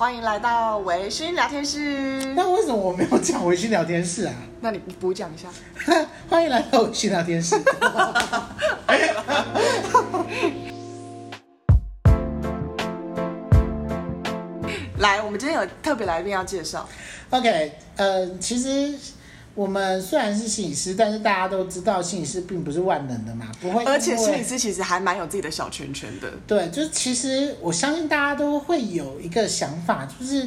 [0.00, 2.24] 欢迎来到微醺聊天室。
[2.34, 4.32] 那为什么我没有讲微醺聊天室啊？
[4.62, 5.50] 那你补讲一下。
[6.26, 7.54] 欢迎来到微醺聊天室。
[15.00, 16.88] 来，我们今天有特别来宾要介绍。
[17.28, 18.94] OK，呃，其实。
[19.54, 23.84] 我们虽然是心理师，但是大家都知道心理师并不是万能的嘛，不会。
[23.84, 26.30] 而且心理师其实还蛮有自己的小圈圈的。
[26.46, 30.44] 对，就是其实我相信大家都会有一个想法，就是，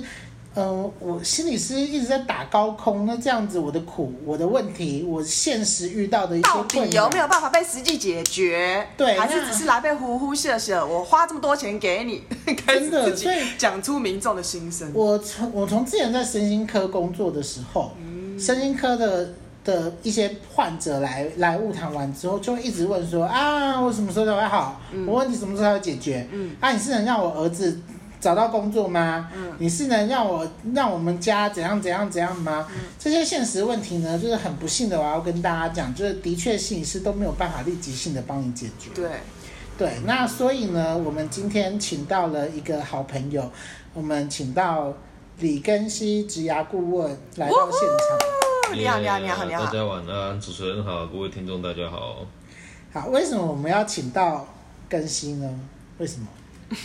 [0.55, 8.87] 嗯、呃，我心理师一直在打高空，那这样子我的苦、我的问题、我现实遇到的一些困难，到底有没有办法被实际解决？
[8.95, 10.83] 对，还是只是来被呼呼吓吓？
[10.83, 12.23] 我花这么多钱给你，
[12.65, 14.89] 真的，所以讲出民众的心声。
[14.93, 17.91] 我从我从之前在身心科工作的时候。
[17.99, 18.12] 嗯
[18.43, 19.29] 身心科的
[19.63, 24.81] 的一些患者来来物谈完之后，就会一直问说啊，我什么时候才会好？
[24.91, 26.27] 嗯、我问题什么时候才会解决？
[26.31, 27.79] 嗯，啊，你是能让我儿子
[28.19, 29.29] 找到工作吗？
[29.33, 32.67] 嗯，你是能让我让我们家怎样怎样怎样吗？
[32.75, 38.89] 嗯、这些现实问题呢，就是很不幸的，我要跟大家讲，就是的确心理师都没有办法立即性的帮你解决。
[38.93, 39.09] 对，
[39.77, 43.49] 对，那所以呢，我们今天请到了一个好朋友，
[43.93, 44.93] 我们请到。
[45.39, 48.42] 李根熙职涯顾问来到现场。
[48.75, 49.65] 你好，你好，你好，你好。
[49.65, 52.25] 大家晚安，主持人好，各位听众大家好。
[52.91, 54.47] 好，为什么我们要请到
[54.89, 55.59] 更新呢？
[55.99, 56.27] 为什么？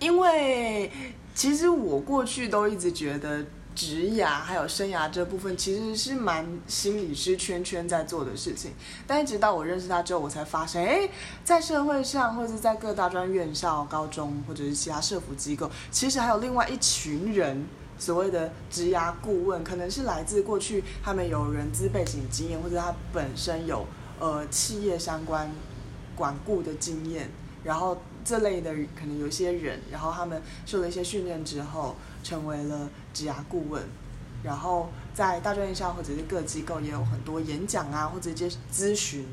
[0.00, 0.90] 因为
[1.36, 3.44] 其实我过去都一直觉得。
[3.74, 8.72] 职涯还有生涯这部分其实是蛮心理师圈圈在做的事情，
[9.06, 11.08] 但一直到我认识他之后，我才发现，哎，
[11.44, 17.64] 在社会上或者是在各大专院校、高中或者是其他社服机构，其实还有另外一群人，
[17.98, 23.86] 所谓的职涯顾问，可能是来自过去他们有人资背景经验，或者他本身有
[24.18, 25.50] 呃企业相关
[26.16, 27.30] 管顾的经验，
[27.64, 31.96] 然后这类的可能有些人，然后他们受了一些训练之后。
[32.20, 33.82] 成为了职涯顾问，
[34.42, 39.24] 然后在大专院校或者是各机构也有很多演讲啊，或者一些咨询，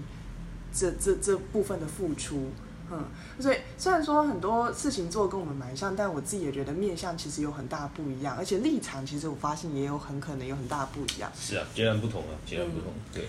[0.72, 2.52] 这这这部分的付出，
[2.92, 3.04] 嗯，
[3.40, 11.32] 所以虽然说很多事情做跟我们蛮像，但我自己也觉得面向其实有很大不一样，而且立场其实我发现也有很可能有很大不一样。
[11.40, 13.24] 是啊，截然不同啊，截然不同，嗯、对。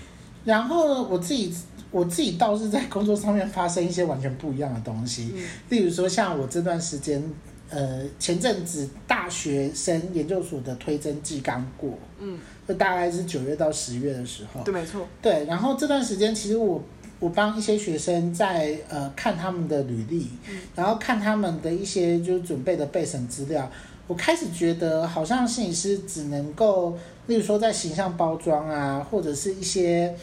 [0.44, 1.54] 然后我自己
[1.90, 7.22] 我自己倒是在工作上面发生一些完全不一样的东西，嗯、例如说像我这段时间。
[7.68, 15.44] 呃，前阵子大学生研究所的推甄季刚过，嗯，就大概是九月到十月的时候，对，没错，对。
[15.46, 16.80] 然后这段时间，其实我
[17.18, 23.70] 我帮一些学生在呃看他们的履历，嗯，然后看他们的一些就是准备的备审资料，
[24.06, 26.96] 我开始觉得好像摄影师只能够，
[27.26, 30.14] 例如说在形象包装啊，或者是一些。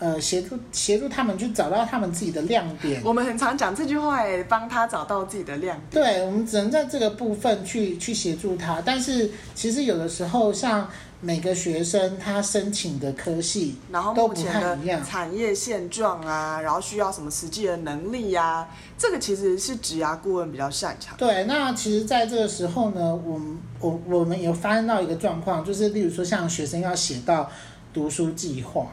[0.00, 3.02] 呃，协助协助他们去找到他们自己的亮点。
[3.04, 6.04] 我们很常讲这句话，哎，帮他找到自己的亮点。
[6.04, 8.80] 对，我们只能在这个部分去去协助他。
[8.80, 10.88] 但是其实有的时候，像
[11.20, 21.16] 每个学生他申请的科系，然后目前的产业现状啊，然后需要什么实际的能力呀、啊，这个其实是职涯顾问比较擅长。
[21.16, 27.50] 对，那其实在这个时候呢，我们我我们有发现到一个状况，就是例如说像学生要写到
[27.92, 28.86] 读书计划。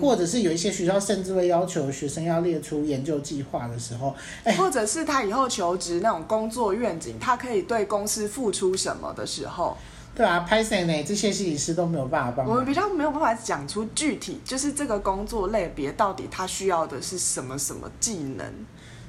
[0.00, 9.76] 或者是有一些学校甚至会要求学生要列出研究计划的时候，哎，或者是他以后求职那种工作愿景，他可以对公司付出什么的时候，
[10.14, 11.02] 对啊，，Python 呢？
[11.02, 12.46] 这些心理师都没有办法帮。
[12.46, 18.46] 我们比较没有办法讲出具体，就是这个工作类别到底他需要的是什么什么技能。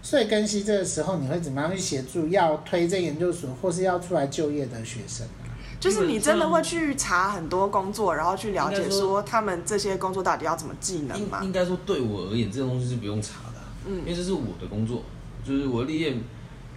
[0.02, 5.28] 所以根熙这个时候，你会怎么样去协助要推这研究所或是要出来就业的学生？
[5.84, 11.42] 就是你真的会去查很多工作，然后去了解说他们这些工作到底要怎么技能吗？
[11.44, 15.04] 应该说对我而言，这个东西是不用查的，嗯，因为这是我的工作，
[15.46, 16.18] 就是我的历练。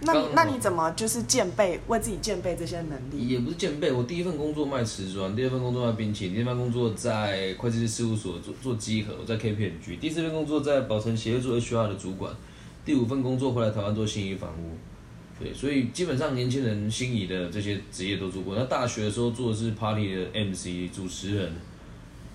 [0.01, 3.29] 那那你怎么就是建备为自己建备这些能力？
[3.29, 12.31] 也不是建备，我第一份工作卖瓷砖，第二份工作卖冰淇淋，第三份工作在会计师事务所做做稽核，我在 KPMG，第四份工作在宝成协业做 HR 的主管，
[12.85, 14.77] 第五份工作回来台湾做信义房屋。
[15.39, 18.55] 对，所以基本上年轻人心仪的这些职业都做过。
[18.55, 21.51] 那大学的时候做的是 party 的 MC 主持人，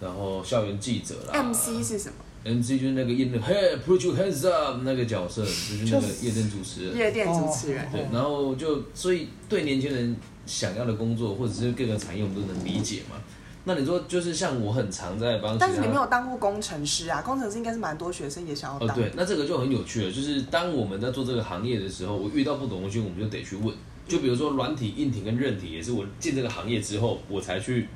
[0.01, 1.43] 然后校园记者啦。
[1.43, 6.97] MC 是什么？MC 就是那个 in the head put your hands up 那个角色，就是那个夜店主持人。
[6.97, 7.89] 夜店主持人。
[7.91, 10.17] 对，然后就所以对年轻人
[10.47, 13.17] 想要的工作或者是各个产业，我们都能理解嘛。
[13.65, 17.23] 那你说就是像我很常在帮，但是你没有当过工程师啊？
[17.23, 18.89] 工程师应该是蛮多学生也想要当。
[18.89, 20.11] 哦，对，那这个就很有趣了。
[20.11, 23.75] 就是当我们在做这个行业的时候，我遇到不懂的东西，我们就得去问。
[24.09, 27.89] 就比如说软体、硬体跟韧体，也是我进这个行业之后我才去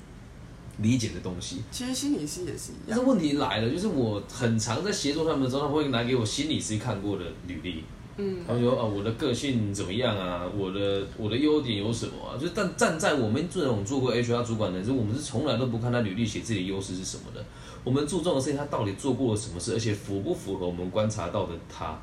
[0.79, 1.63] 理解的东西。
[1.73, 2.91] 其实心理师也是一样。
[2.91, 7.83] 但是问题来了，就是我很常在协助他们的时候，他们会拿给我心理师看过的履历，
[8.19, 10.45] 嗯，他们说啊，我的个性怎么样啊？
[10.57, 12.39] 我的我的优点有什么啊？
[12.41, 17.45] 就但站在我们这种做过 HR 主管的人，我们是从来都不看他履历写自己的优势是什么的。
[17.85, 22.01] 我们注重的是他到底做过了什么事，而且符不符合我们观察到的他。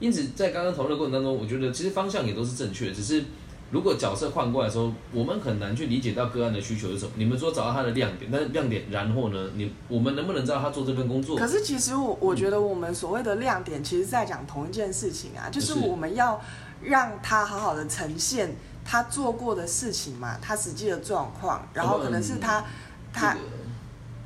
[0.00, 3.24] 因此，在刚刚讨论的过程当中，我觉得其实方向也都是正确的，只是
[3.74, 7.10] 如果角色换过来的时候，我们很难去理解到个案的需求是什么。
[7.16, 11.36] 你们说找到他的亮点，但是亮点，然后呢，你我们能不能知道他做这份工作？
[11.36, 16.40] 可是其实我我觉得我们所谓的亮点，其实在讲同一件事情啊，就是我们要
[16.84, 18.54] 让他好好的呈现
[18.84, 22.64] 他做过的事情嘛，他实际的状况，然后可能是他
[23.12, 23.32] 他。
[23.32, 23.44] 这个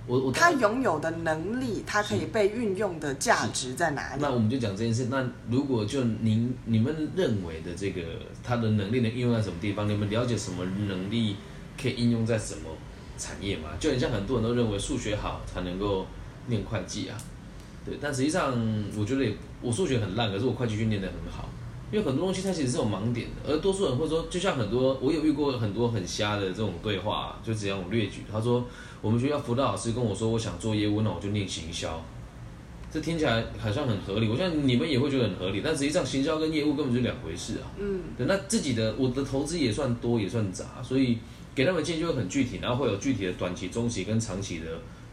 [0.09, 4.23] 我我他拥有的能力，他可以被运用的价值在哪里？
[4.23, 5.09] 那我们就讲这件事。
[5.11, 8.03] 那如果就您你们认为的这个
[8.43, 9.87] 他的能力能应用在什么地方？
[9.87, 11.37] 你们了解什么能力
[11.81, 12.63] 可以应用在什么
[13.19, 13.69] 产业吗？
[13.79, 16.07] 就很像很多人都认为数学好才能够
[16.47, 17.17] 念会计啊，
[17.85, 17.99] 对。
[18.01, 18.57] 但实际上，
[18.97, 19.31] 我觉得
[19.61, 21.49] 我数学很烂，可是我会计训练得很好。
[21.91, 28.65] 因为很多东西它其实是有盲点的，而多数人会说，就像很多我有遇过很多很瞎的这种对话，就只要我略举，他说
[29.01, 32.05] 我们学校辅导老师跟我说，我想做业务，那我就念行销，
[32.93, 37.65] 这听起来好像很合理，我相信你们也会觉得很合理，但实际上行销跟业务根本就两回事啊。
[37.79, 41.19] 嗯，对，那自己的我的投资也算多也算杂，所以
[41.55, 44.67] 给他们建议就会很具体，然后会有具体的短期、中期跟长期的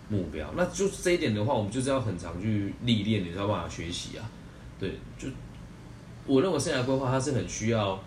[0.10, 0.52] 目标。
[0.58, 4.30] 那就这一点的话，我们就是要很常去历练，你才有办法学习啊。
[4.78, 5.30] 对，就。
[6.28, 8.00] 我认为生涯规划它是很需要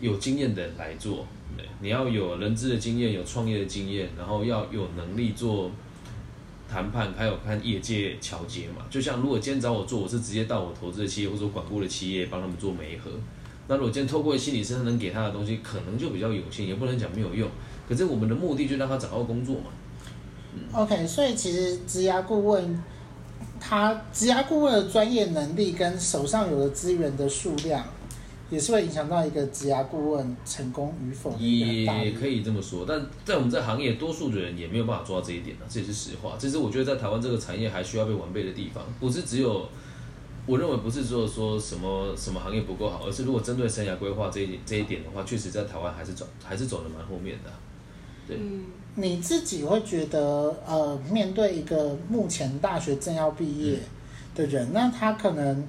[0.00, 1.24] 有经验的人来做，
[1.56, 5.70] 对，你要有人资的经验，有创业的经验，然后要有能力做
[6.68, 8.84] 谈判，还有看业界桥接嘛。
[8.90, 13.10] 就像如果今天找我做，我是直接到我投资的企业或者管顾的企业帮他们做媒合。
[13.68, 17.48] 那如果今天透过心理师能给他的东西，可能就比较有限，也不能讲没有用。
[17.88, 19.70] 可是我们的目的就让他找到工作嘛。
[20.72, 22.82] OK，所以其实职涯顾问。
[23.68, 27.84] 他职涯顾问的专业能力跟手上有的资源的数量，
[28.48, 31.36] 也是会影响到一个职涯顾问成功与否。
[31.36, 36.36] 也可以这么说，但在我们这行业，多数的人也没有办法做到这一点呢，这也是实话。
[36.38, 39.68] 这是我觉得在台湾这个产业还需要被完备的地方，不是只有，
[40.46, 47.50] 我认为不是只有说什么什么行业不够好，而是如果针对生涯规划这一这一点的话，确实在台湾还是走还是走的蛮后面的。
[48.26, 48.36] 对。
[48.36, 48.64] 嗯
[48.98, 53.78] 你自己会觉得，呃，面对一个目前大学正要毕业
[54.34, 55.68] 的人，嗯、那他可能，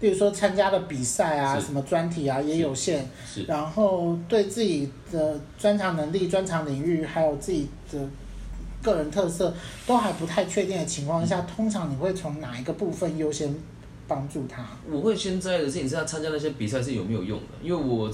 [0.00, 3.04] 比如说参加的比赛啊，什么专题啊也有限，
[3.46, 8.08] 然后对自己的专长能力、专长领域，还有自己的
[8.82, 9.52] 个人特色
[9.86, 13.54] 都还不太确定的情况下，嗯、通常你会从哪一个部分优先
[14.08, 14.66] 帮助他？
[14.90, 18.10] 我会先在意的是，你知道参加那些比赛是有没有用的，因为我。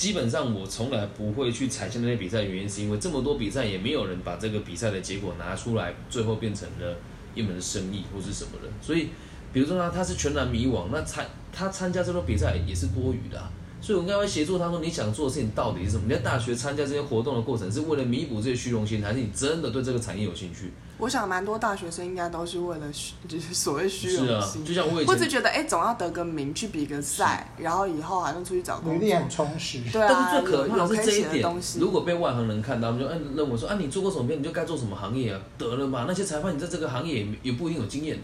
[0.00, 6.96] 基本上我从来不会去采信那些比赛，原因是因为这么多比赛也没有人把这个比赛的结果拿出来，最后变成了
[7.34, 8.68] 一门生意或是什么的。
[8.80, 9.08] 所以，
[9.52, 13.38] 比如说他他是全然迷惘，那参他参加这种比赛也是多余的。
[13.82, 16.04] 所以我应该会协助他说，你想做的事情到底是什么？
[16.08, 20.72] 你在大学参加这些活动的过程是为了弥补这些虚荣心，还是你真的对这个产业有兴趣？
[21.00, 24.26] 我想蛮多大学生应该都是为了虚，就是 所谓虚荣心。
[24.26, 29.80] 是啊，就像我以前，或者觉得哎，总要得个名，去比个赛，然后以后还能出去找工作，履历很充实。
[29.90, 31.60] 对啊，但是最可怕的是这一点。
[31.78, 35.40] 如果被外行人看到，他们就嗯认为说啊，你做过什么片，你就该做什么行业啊？
[35.56, 38.22] 得了嘛，那些裁判你在这个行业也也不一定有经验的。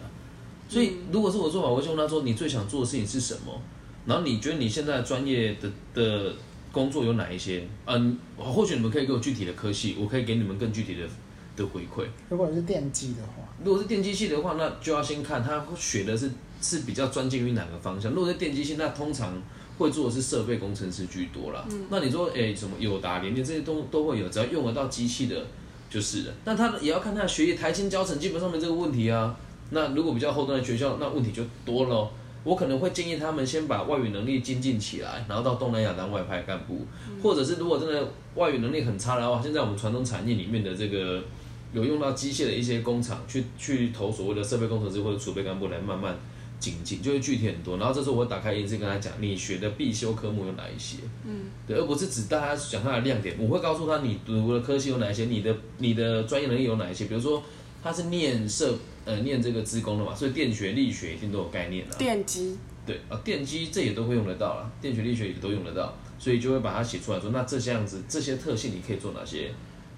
[0.69, 3.61] 所以如果是我做法，我会问他说，你最想做的事情是什么？
[4.05, 6.33] 然后你觉得你现在专业的的
[6.73, 7.67] 工作有哪一些？
[7.87, 11.09] 嗯，或许你们可以给我具体的科系，我可以给你们更具体的
[11.57, 12.07] 的回馈。
[12.29, 18.13] 如果是电机的话，如果是电机系的话，那就要先看他学的是是比较专精于哪个方向。
[18.13, 19.33] 如果是电机系，那通常
[19.79, 21.65] 会做的是设备工程师居多啦。
[21.71, 25.47] 嗯，那你说，哎，什么友达、联电这些都都会有，只要用得到机器的，
[25.89, 26.33] 就是了。
[26.45, 29.37] 那他也要看他的学业，台清教程基本上没这个问题啊。
[29.71, 32.11] 那如果比较后端的学校，那问题就多了。
[32.45, 36.87] 我可能会建议他们先把外语能力精进起来，然后到东南亚当外派干部，
[37.21, 41.25] 或者是如果真的外语能力很差的话，现在我们传统产业里面的这个
[41.73, 46.17] 有用到机械的一些工厂，去去投所谓的设备工程师或者储备干部来慢慢
[46.59, 47.77] 精进，就会具体很多。
[47.79, 50.99] 然后这时候我会打开眼睛跟他讲，你学的必修科目有哪一些？
[51.25, 53.37] 嗯，对，而不是只大家讲他的亮点。
[53.39, 57.43] 我会告诉他你读的科系有哪一些，你的你的专业能力有哪一些，比如说。
[57.83, 61.95] 他是念设呃念这个资工的嘛，所以电学、力学一定都有概念的。
[61.95, 69.53] 电机对啊，电机这也都会用得到啦，电学、力学也都用得到，所以就会把它写出来说，那这些样子这些特性你可以做哪些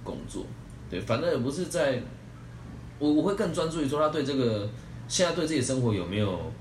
[0.05, 0.45] 工作？
[0.91, 2.03] 对，反正也不是在，
[2.99, 4.69] 我我会更专注于说他对这个
[5.07, 6.53] 现在对自己生活有没有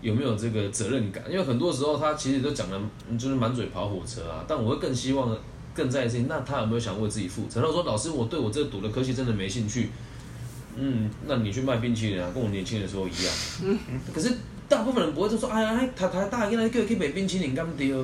[0.00, 2.80] 有没有这个责任感，因为很多时候他其实都讲的
[3.18, 5.36] 就是满嘴跑火车啊，但我会更希望
[5.74, 7.60] 更在意，那他有没有想为自己负责？
[7.60, 9.90] 他说老师，我对我这读的科系真的没兴趣。
[10.76, 13.34] 嗯，那你去卖冰淇淋啊，跟我年轻的时候一样。
[13.64, 13.78] 嗯，
[14.14, 14.30] 可是
[14.68, 17.98] 大部分人不会就说，哎呀，他他大应该可以可以买冰淇淋干嘛丢？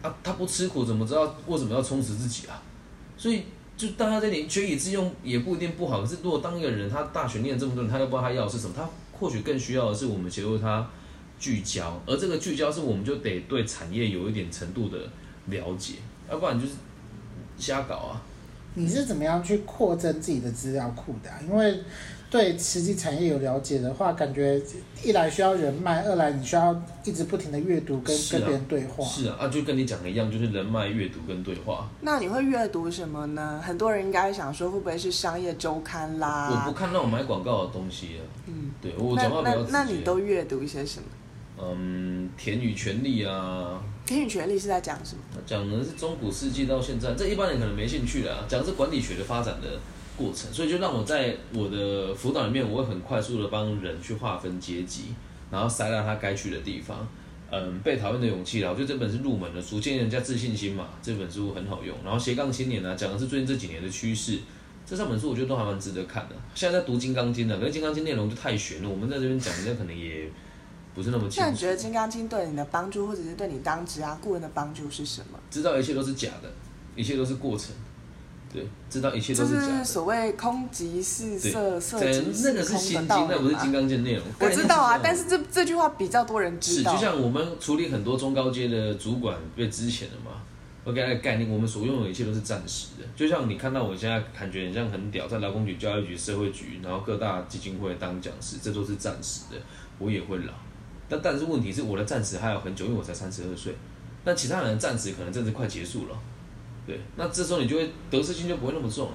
[0.00, 2.62] 啊，他不吃苦怎么知道为什么要充实自己啊？
[3.16, 3.42] 所以
[3.82, 6.02] 就大家在点学以致用也不一定不好。
[6.02, 10.88] 可是如果当一个人他大学念这么多年，他又不知道他要的是什么，他或许更需要的是我们协助他
[11.40, 14.98] 聚焦，而这个聚焦是我们就得对产业有一点程度的
[15.46, 15.94] 了解，
[16.30, 16.74] 要不然就是
[17.58, 18.22] 瞎搞啊。
[18.74, 21.38] 你是怎么样去扩增自己的资料库的啊？
[21.46, 21.80] 因为
[22.30, 24.58] 对实际产业有了解的话，感觉
[25.04, 26.74] 一来需要人脉，二来你需要
[27.04, 29.04] 一直不停的阅读跟、啊、跟别人对话。
[29.04, 31.90] 是啊，啊，就跟你讲的一样，就是人脉、阅读跟对话。
[32.00, 33.60] 那你会阅读什么呢？
[33.62, 36.48] 很多人应该想说，会不会是商业周刊啦？
[36.50, 38.24] 我不看那种买广告的东西啊。
[38.46, 39.72] 嗯，对我讲话比较直接。
[39.72, 41.06] 那那你都阅读一些什么？
[41.60, 43.82] 嗯，田与权利啊。
[44.06, 45.22] 给予权利是在讲什么？
[45.46, 48.44] 讲的是中古世纪到现在，这一般人可能没兴趣的啊。
[48.48, 49.78] 讲的是管理学的发展的。
[50.14, 55.04] 过程，所以就让我在我的辅导里面，我会很快速的帮人去划分阶级，
[55.50, 57.08] 然后塞到他该去的地方。
[57.50, 60.90] 嗯，被讨厌的勇气啦，我觉得这本是入门的书，建立人家自信心嘛。
[61.02, 61.96] 这本书很好用。
[62.04, 64.38] 然后斜杠青年呢，讲的是最近这几年的趋势。
[64.86, 66.36] 这三本书我觉得都还蛮值得看的。
[66.54, 70.30] 现在在读《金刚经》的，可是《金刚经》内容就太玄了，我们在这边讲，人家可能也
[70.94, 71.40] 不是那么清楚。
[71.40, 75.38] 那你觉得《金刚经》对你的帮助，或者是对你当职啊顾问的帮助是什么？
[75.50, 76.50] 知道一切都是假的，
[76.94, 77.74] 一切都是过程。
[78.52, 79.66] 对，知道一切都是假的。
[79.68, 82.52] 就是所谓空即是色，色即是。
[82.52, 84.22] 那个是心经，那不是金刚经内容。
[84.38, 86.92] 我知道啊，但是这这句话比较多人知道。
[86.92, 90.42] 是，就像我们处理很多中高阶的主管被之前的嘛，
[90.84, 93.06] 我给他个概念，我们所拥有的一切都是暂时的。
[93.16, 99.56] 就像你看到我现在感觉很像很屌，在劳工局、教育局、社会局，然后各大基金会当讲师，这都是暂时的。
[99.98, 100.52] 我也会老，
[101.12, 103.74] 但但是问题是我的暂时还有很久，因为我才三十二岁。
[104.24, 106.18] 那其他人暂时可能真的快结束了。
[106.86, 109.14] 对，那这时候你就会得失心就不会那么重了。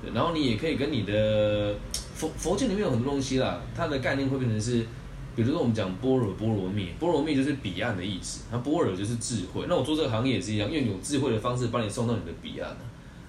[0.00, 1.74] 对，然后你也可以跟你的
[2.14, 4.86] 佛佛经里面有很多东西啦，它的概念会变成是，
[5.34, 9.66] 比如说我们讲般若波罗蜜，波罗蜜就是彼岸的意思，那般若就是智慧。
[9.68, 12.70] 那我做这个行业也是一样，用有智慧的方式帮你送到你的彼岸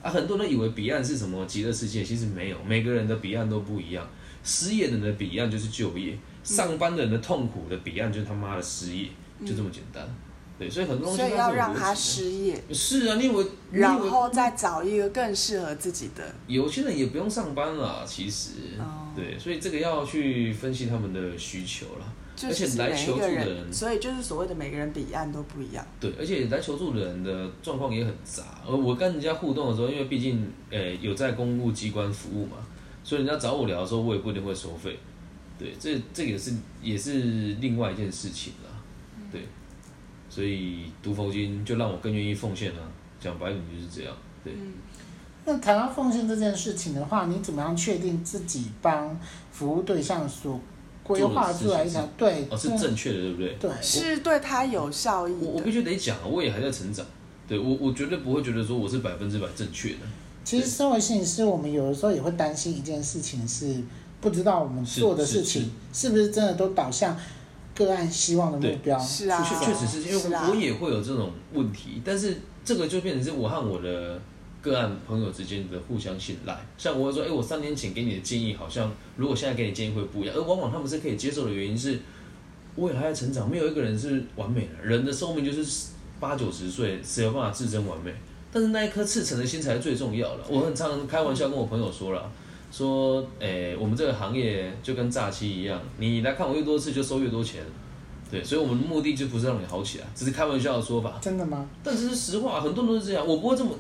[0.02, 0.12] 啊。
[0.12, 4.08] 很多人以为彼岸是什么极乐世界，其实没有，每个人的彼岸都不一样。
[4.44, 9.08] 失业的人的彼岸就是就业，上班的人的痛苦的彼岸就是他妈的失业，
[9.46, 10.08] 就这么简单。
[10.60, 12.64] 对，所以很多东西，所以要让他失业。
[12.72, 16.24] 是啊，你以为，然后再找一个更适合自己的。
[16.46, 18.52] 有些人也不用上班了，其实。
[18.78, 19.12] 哦。
[19.16, 22.14] 对，所以这个要去分析他们的需求了。
[22.46, 25.86] 而且来求助的人，所以就是所谓的每个人彼岸都不一样。
[26.00, 28.44] 对，而且来求助的人的状况也很杂。
[28.68, 32.58] 而我跟人家互动的时候，因为毕竟，诶，有在公务机关服务嘛，
[33.04, 34.98] 所以人家找我聊的时候，我也不一定会收费。
[35.60, 38.70] 对，这这也是也是另外一件事情了。
[39.32, 39.42] 对。
[40.30, 42.82] 所以读佛经就让我更愿意奉献了，
[43.20, 44.18] 讲白点就是这样。
[44.44, 44.52] 对。
[44.54, 44.74] 嗯、
[45.46, 49.16] 那谈到奉献这件事情的话，你怎么样确定自己帮
[49.52, 50.60] 服务对象所
[51.04, 53.56] 规划出来一条对哦是正确的，对不对？
[53.60, 55.34] 对，是对他有效益。
[55.34, 57.06] 我我必须得讲，我也还在成长。
[57.48, 60.00] 对我我绝对不会觉得说我是百分之百正确的。
[60.44, 63.82] 其实身为心理师，我们有的时候也会担心一件事情，是
[64.22, 67.18] 不知道我们做的事情是不是真的都导向。
[67.76, 74.22] 个案希望的目标是啊，确确实是因为我也会有这种问题，但是这个就变成是我和我的
[74.62, 76.56] 个案朋友之间的互相信赖。
[76.78, 80.36] 像我会说，哎，我三年前给你的建议，好像如果现在给你建议会不一样。
[80.36, 82.00] 而往往他们是可以接受的原因是，
[82.76, 85.88] 我也还在成长，没有一个人是完美的，人的寿命就是
[86.20, 88.14] 八九十岁，谁有办法自证完美？
[88.54, 90.44] 但是那一颗赤诚的心才是最重要的。
[90.48, 92.32] 我很常开玩笑跟我朋友说了。
[92.72, 97.62] 说，诶、欸，我们这个行业就跟诈欺一样，你来看我越多次就收越多钱，
[98.32, 101.20] 对，所以我们的目的就不是让你好起来，只是开玩笑的说法。
[101.22, 101.70] 真的吗？
[101.84, 103.24] 但这是实话，很多人都是这样。
[103.28, 103.76] 我不会这么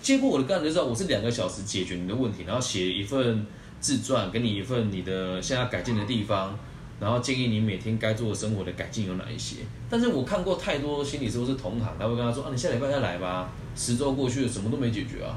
[0.00, 3.46] 接过我的个案就知道，我是两个小时解决你的问题，然后写一份
[3.78, 6.58] 自传，给你一份你的现在改进的地方，
[7.02, 9.56] 然后建议你每天该做的生活的改进有哪一些。
[9.90, 15.36] 但是我看过太多心理师都是同行，他会跟他说啊，你下礼拜再来吧，十周过去了，什么都没解决啊。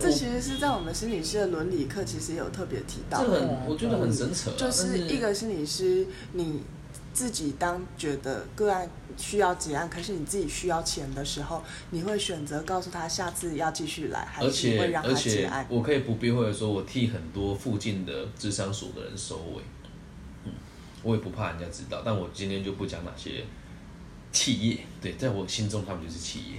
[0.00, 3.22] 这其实是在我们心理师的伦理课，其实也有特别提到。
[3.22, 4.50] 这很，我觉得很神扯。
[4.56, 6.62] 就是一个心理师，你
[7.12, 8.88] 自己当觉得个案
[9.18, 15.66] 需要结案，可是你自己需要钱的时候，你会选择告诉他下次要继续来，还是会让他结案？
[15.68, 19.62] 我可以不避讳的说，我替很多附近的智商所的人收尾。
[21.02, 23.44] 嗯，我也不怕人家知道，但我今天就不讲哪些
[24.32, 24.78] 企业。
[25.00, 26.58] 对，在我心中，他们就是企业。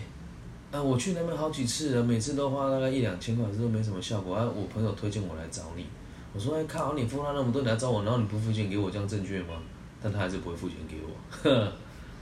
[0.71, 4.36] 啊，我去那边好几次了，每次都花大概一两千块，这都没什么效果。
[4.36, 5.86] 啊，我朋友推荐我来找你，
[6.33, 9.55] 我说哎靠，你付了那么多你来找我，然后你不付钱给我，这样正确吗？
[10.01, 11.71] 但他还是不会付钱给我，呵 呵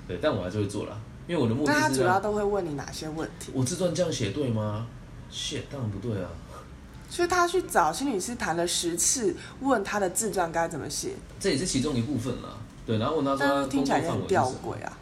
[0.07, 1.79] 对，但我还是会做啦，因为我的目的是。
[1.79, 3.51] 那他主要都会问你哪些问题？
[3.53, 4.87] 我自传这样写对吗？
[5.29, 6.29] 写当然不对啊。
[7.09, 12.57] 所以他去找心理师谈了十次，问他的自传该怎么写，这也是其中一部分啦。
[12.85, 14.97] 对，然后我那时候听起来很吊诡啊，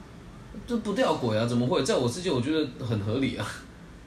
[0.66, 1.84] 这不吊诡啊，怎么会？
[1.84, 3.46] 在我世界，我觉得很合理啊。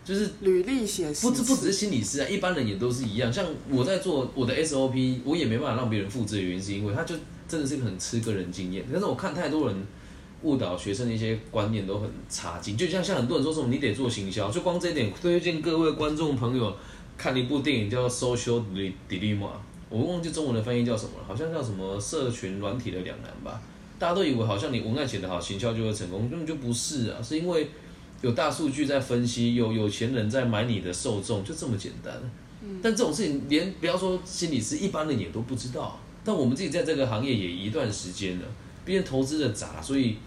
[0.02, 3.30] 就是履历写不不只是心理师啊，一般人也都是一样。
[3.32, 7.14] 像我在做我的 SOP，我也没办法让别人复制的原因，是因为他就
[7.46, 8.84] 真的是很吃个人经验。
[8.90, 9.86] 但是我看太多人
[10.42, 16.74] 误导学生的一些观念都很差劲，就像像很多人说什么你得做行销，就光这一点，推荐各位观众朋友
[17.20, 18.62] 看了一部电影叫《Social
[19.06, 19.38] Dilemma》，
[19.90, 23.60] 我忘记中文的翻译叫什么了，好像叫什么社群软体的两难吧。
[23.98, 27.68] 大家都以为好像你文案写得好，行销就会成功，根本就不是啊，是因为。
[28.22, 32.14] 有大数据在分析，有有钱人在买你的受众，就这么简单。
[32.82, 35.98] 但这种事情连不要说心理师，一般人也都不知道。
[36.22, 38.44] 但我们自己在这个行业也一段时间了，
[38.84, 40.18] 毕竟投资的杂，所以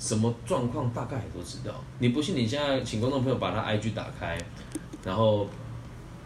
[0.00, 1.72] 什么状况大概也都知道。
[2.00, 4.36] 你不信，你现在请观众朋友把他 IG 打开，
[5.04, 5.48] 然后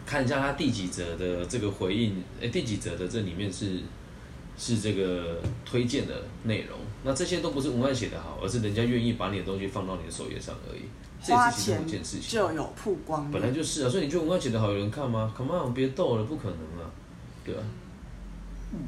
[0.07, 3.81] 看一下他第几则的这个回应，诶，第几则的这里面是。
[4.59, 10.81] 是这个推荐的内容，那这些都不是文案写得好，而是人家愿意把你的东西放到你的首页上而已。
[11.23, 16.89] 这也是其中一件事情就有曝光，本来就是啊，所以你觉得文案写得好，有人看吗？Come on，别逗了，不可能啊，
[17.45, 17.61] 对吧？
[18.73, 18.79] 嗯，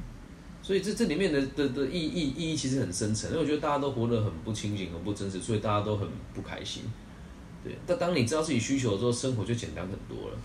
[0.63, 6.81] 所以这这里面的的的意义意义其实很深层，因为我觉得大家都活得很不清醒、很不真实，所以大家都很不开心。
[7.63, 10.38] 对，但当你知道自己需求的时候，生活就简单很多了。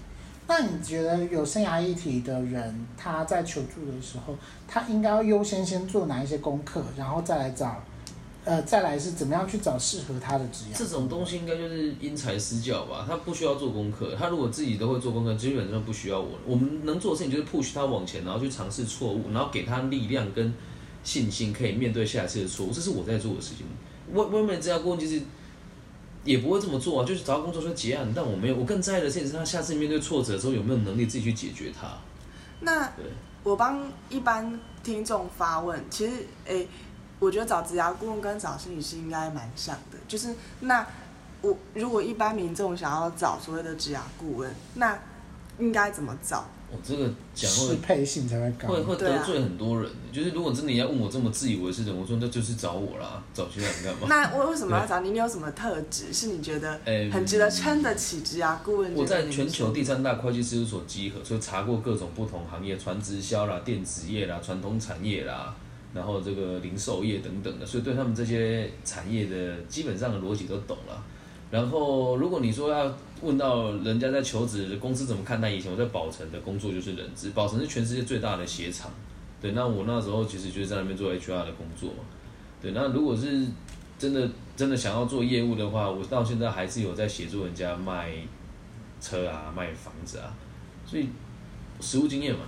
[0.46, 4.36] 那你觉得有生涯议题的人，他在求助的时候，
[4.68, 7.82] 他应该要优先先做哪一些功课，然后再来找，
[8.44, 10.74] 呃，再来是怎么样去找适合他的职业？
[10.76, 16.32] 这种东西应该就是因材施教吧，他不需要做功课，他如果自己都会做功课，基本上不需要我。
[16.46, 20.52] 我们能做的事情就是 push 他往前，然后去尝试错误，然后给他力量跟
[21.02, 22.70] 信心，可以面对下一次的错误。
[22.70, 23.64] 这是我在做的事情。
[24.12, 25.24] 外外面这家公司其实。
[26.24, 28.10] 也不会这么做啊，就是找到工作就结案。
[28.14, 31.88] 但我没有，我更在意的事情是他下次面对挫折的时候有没有能力自己去解决它。
[32.60, 32.90] 那
[33.42, 36.66] 我帮一般听众发问，其实，诶，
[37.18, 39.98] 我觉得找职涯顾问跟找心理师应该蛮像的。
[40.08, 40.86] 就是那
[41.42, 44.98] 我如果一般民众想要找所谓的职涯顾问，那
[45.58, 46.44] 应该怎么找？
[46.70, 49.88] 我这个讲会适配性才会高，会会得罪很多人。
[49.88, 54.08] 啊、就是如果真的要问我这么自以为是的人，我说那就是找我啦，找其他人干嘛？
[54.08, 55.12] 那我为什么要找你？
[55.12, 56.80] 你有什么特质是你觉得
[57.12, 58.92] 很值得撑得起职啊顾问？
[58.94, 65.54] 我在全球第三大会计事务所集合，所以查过各种不同行业，传直销啦、电子业啦、传统产业啦，
[65.94, 71.04] 然后这个零售业等等的，所以对他们这些产业的基本上的逻辑都懂了。
[71.54, 78.90] 然后，如果你说要问到人家在求职公司怎么看待，以前我在宝成的工作就是人资，宝成是全世界最大的鞋厂，
[79.40, 82.02] 对，那我那时候其实就是在那边做 HR 的工作嘛，
[82.60, 83.46] 对，那如果是
[83.96, 88.10] 真的真的想要做业务的话，我到现在还是有在协助人家卖
[89.00, 90.34] 车啊、卖房子啊，
[90.84, 91.06] 所以
[91.80, 92.40] 实务经验嘛，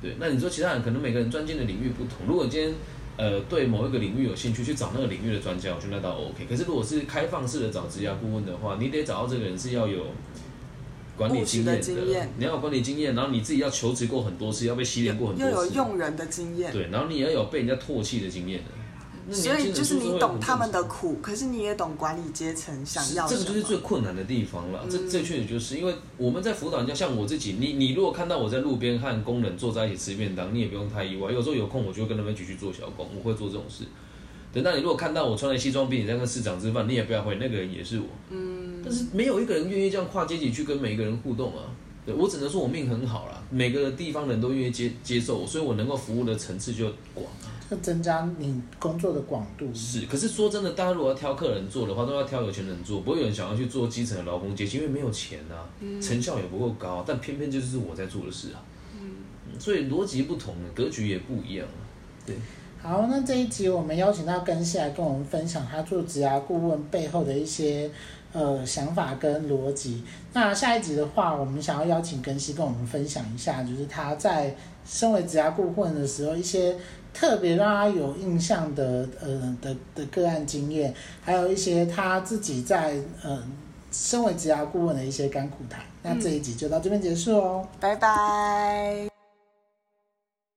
[0.00, 2.72] 对，那你说其他人可能每个人专精的领域不同，如果今天。
[3.16, 6.44] 呃，对某一个领域有兴趣，去找那个领域的专家，我觉得那倒 OK。
[6.48, 10.06] 可是如果是开放式的找职业顾问的话，你得找到这个人是要有
[11.16, 18.70] 管理经验的，的经验你要有管理经验，然后你自己要求职过很多次，要被洗脸过很多次，要有用人的经验，对，然后你也要有被人家唾弃的经验的。
[19.32, 23.26] 所以就是你懂他们的苦，可是你也懂管理阶层想要。
[23.26, 24.80] 这个就是最困难的地方了。
[24.84, 31.32] 嗯、这这确实就是因为我们在辅导人家，像我自己，你你如果看到我在路边和工人坐在一起吃便当，你也不用太意外。
[31.32, 33.84] 有时候有空，我就会跟他们一起去做小工，我会做这种事。
[34.52, 38.06] 等到你如果看到我穿着西装笔挺在跟市长吃饭，你也不要回，那个人也是我。
[38.30, 38.80] 嗯。
[38.84, 41.64] 但是没有一个人愿意这样跨阶级去跟每一个人互动啊。
[42.06, 47.26] 对，我只能说我命很好啦，每个地方人都愿意接接受我，所以我能够服务的层次就广。
[47.68, 49.68] 就增加你工作的广度。
[49.74, 57.02] 是，可是说真的，大家如果要挑客人做的话，都要挑有钱人做，不会有人想要去做基层的劳工阶级，因为没有钱啊，嗯、成效也不够高。
[57.04, 58.62] 但偏偏就是我在做的事啊。
[58.94, 59.58] 嗯。
[59.58, 61.66] 所以逻辑不同，格局也不一样。
[62.24, 62.36] 对。
[62.86, 67.90] 好，那这一集我们邀请到根西来跟我们分享他做职涯顾问背后的一些
[68.32, 70.04] 呃想法跟逻辑。
[70.32, 76.76] 那下一集的话，我们想要邀请根西跟我们分享一下，就是他在身为职涯顾问的时候一些。
[77.18, 83.42] 特别让他有印象的，呃的的个案经验，还有一些他自己在呃
[83.90, 85.80] 身为职涯顾问的一些甘苦谈。
[86.02, 89.15] 那这一集就到这边结束哦，拜拜。